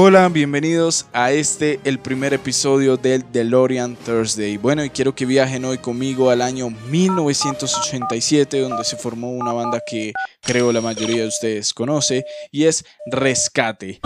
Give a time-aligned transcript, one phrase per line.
[0.00, 4.56] Hola, bienvenidos a este, el primer episodio del DeLorean Thursday.
[4.56, 9.80] Bueno, y quiero que viajen hoy conmigo al año 1987, donde se formó una banda
[9.84, 13.98] que creo la mayoría de ustedes conoce, y es Rescate.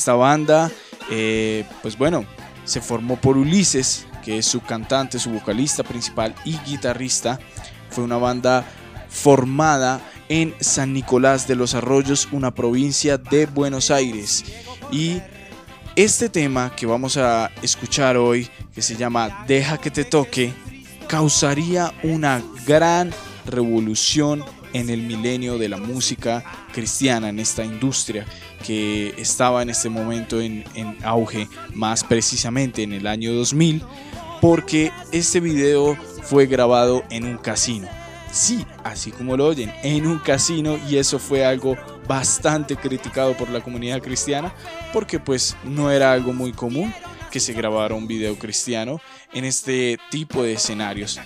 [0.00, 0.72] Esta banda,
[1.10, 2.24] eh, pues bueno,
[2.64, 7.38] se formó por Ulises, que es su cantante, su vocalista principal y guitarrista.
[7.90, 8.64] Fue una banda
[9.10, 10.00] formada
[10.30, 14.42] en San Nicolás de los Arroyos, una provincia de Buenos Aires.
[14.90, 15.20] Y
[15.96, 20.54] este tema que vamos a escuchar hoy, que se llama Deja que te toque,
[21.08, 23.12] causaría una gran
[23.44, 28.24] revolución en el milenio de la música cristiana, en esta industria
[28.64, 33.82] que estaba en este momento en, en auge, más precisamente en el año 2000,
[34.40, 37.88] porque este video fue grabado en un casino.
[38.32, 43.50] Sí, así como lo oyen, en un casino y eso fue algo bastante criticado por
[43.50, 44.54] la comunidad cristiana
[44.92, 46.94] porque pues no era algo muy común
[47.30, 49.00] que se grabara un video cristiano
[49.32, 51.18] en este tipo de escenarios.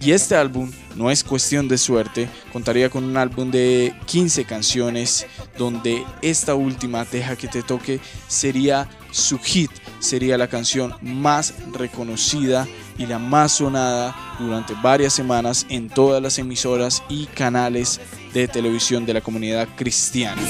[0.00, 5.26] Y este álbum no es cuestión de suerte, contaría con un álbum de 15 canciones
[5.56, 12.66] donde esta última, Deja que te toque, sería su hit, sería la canción más reconocida
[12.98, 18.00] y la más sonada durante varias semanas en todas las emisoras y canales
[18.34, 20.42] de televisión de la comunidad cristiana.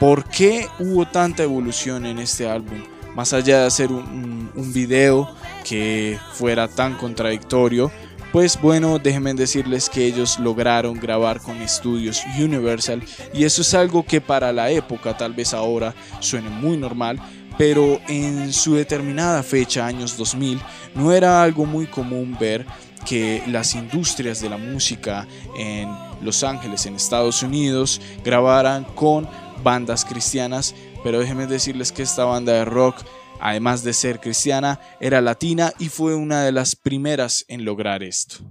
[0.00, 2.82] ¿Por qué hubo tanta evolución en este álbum?
[3.14, 5.28] Más allá de hacer un- un video
[5.68, 7.90] que fuera tan contradictorio,
[8.32, 14.04] pues bueno, déjenme decirles que ellos lograron grabar con estudios Universal y eso es algo
[14.04, 17.20] que para la época, tal vez ahora suene muy normal,
[17.58, 20.60] pero en su determinada fecha, años 2000,
[20.94, 22.66] no era algo muy común ver
[23.06, 25.26] que las industrias de la música
[25.56, 25.88] en
[26.20, 29.28] Los Ángeles, en Estados Unidos, grabaran con
[29.62, 32.96] bandas cristianas, pero déjenme decirles que esta banda de rock,
[33.40, 38.44] además de ser cristiana, era latina y fue una de las primeras en lograr esto.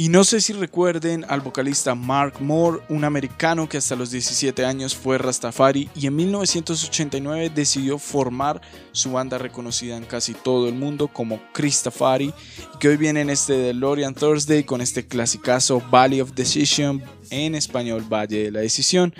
[0.00, 4.64] Y no sé si recuerden al vocalista Mark Moore, un americano que hasta los 17
[4.64, 8.60] años fue Rastafari y en 1989 decidió formar
[8.92, 12.32] su banda reconocida en casi todo el mundo como Christafari
[12.74, 17.56] y que hoy viene en este DeLorean Thursday con este clasicazo Valley of Decision, en
[17.56, 19.12] español Valle de la Decisión.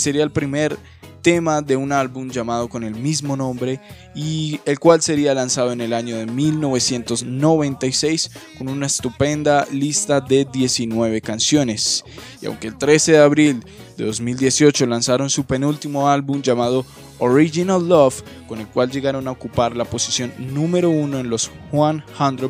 [0.00, 0.78] Sería el primer
[1.20, 3.80] tema de un álbum llamado con el mismo nombre
[4.14, 10.46] y el cual sería lanzado en el año de 1996 con una estupenda lista de
[10.50, 12.04] 19 canciones.
[12.40, 13.64] Y aunque el 13 de abril
[13.96, 16.84] de 2018 lanzaron su penúltimo álbum llamado
[17.18, 22.02] Original Love, con el cual llegaron a ocupar la posición número uno en los 100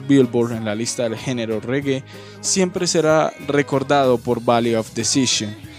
[0.06, 2.04] Billboard en la lista del género reggae,
[2.40, 5.69] siempre será recordado por Valley of Decision.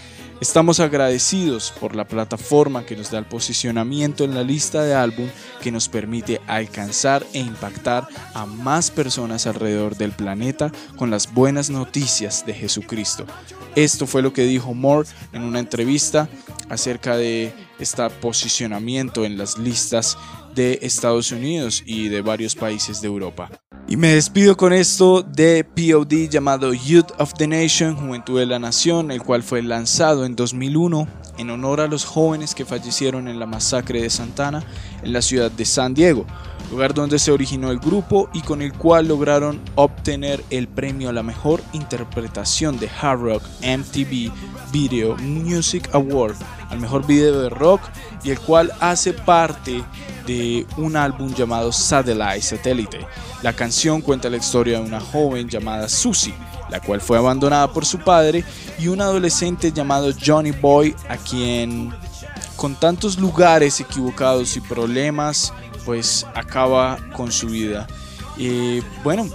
[0.42, 5.28] Estamos agradecidos por la plataforma que nos da el posicionamiento en la lista de álbum
[5.62, 11.70] que nos permite alcanzar e impactar a más personas alrededor del planeta con las buenas
[11.70, 13.24] noticias de Jesucristo.
[13.76, 16.28] Esto fue lo que dijo Moore en una entrevista
[16.68, 20.18] acerca de este posicionamiento en las listas
[20.56, 23.48] de Estados Unidos y de varios países de Europa.
[23.92, 28.58] Y me despido con esto de POD llamado Youth of the Nation, Juventud de la
[28.58, 31.06] Nación, el cual fue lanzado en 2001
[31.36, 34.64] en honor a los jóvenes que fallecieron en la masacre de Santana
[35.02, 36.24] en la ciudad de San Diego,
[36.70, 41.12] lugar donde se originó el grupo y con el cual lograron obtener el premio a
[41.12, 44.32] la mejor interpretación de Hard Rock MTV
[44.72, 46.36] Video Music Award
[46.72, 47.82] al mejor video de rock
[48.24, 49.84] y el cual hace parte
[50.26, 53.06] de un álbum llamado Satellite Satélite.
[53.42, 56.34] La canción cuenta la historia de una joven llamada Susie,
[56.70, 58.44] la cual fue abandonada por su padre,
[58.78, 61.92] y un adolescente llamado Johnny Boy, a quien
[62.56, 65.52] con tantos lugares equivocados y problemas,
[65.84, 67.86] pues acaba con su vida.
[68.38, 69.28] Y bueno,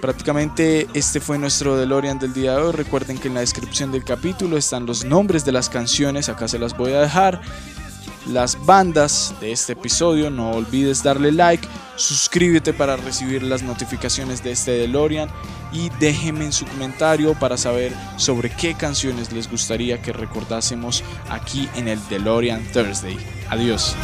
[0.00, 2.72] Prácticamente este fue nuestro DeLorean del día de hoy.
[2.72, 6.58] Recuerden que en la descripción del capítulo están los nombres de las canciones, acá se
[6.58, 7.40] las voy a dejar.
[8.26, 11.66] Las bandas de este episodio, no olvides darle like,
[11.96, 15.30] suscríbete para recibir las notificaciones de este DeLorean
[15.72, 21.68] y déjenme en su comentario para saber sobre qué canciones les gustaría que recordásemos aquí
[21.74, 23.16] en el DeLorean Thursday.
[23.48, 23.96] Adiós.